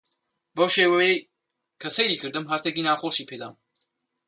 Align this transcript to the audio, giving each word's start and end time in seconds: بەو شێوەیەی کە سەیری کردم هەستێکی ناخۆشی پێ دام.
بەو 0.55 0.69
شێوەیەی 0.75 1.23
کە 1.81 1.87
سەیری 1.95 2.19
کردم 2.21 2.49
هەستێکی 2.51 2.85
ناخۆشی 2.87 3.27
پێ 3.29 3.35
دام. 3.41 3.55